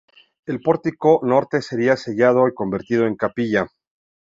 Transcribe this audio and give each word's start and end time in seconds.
El 0.47 0.61
pórtico 0.61 1.19
norte 1.21 1.61
sería 1.61 1.95
sellado 1.95 2.47
y 2.47 2.55
convertido 2.55 3.05
en 3.05 3.15
capilla. 3.15 3.67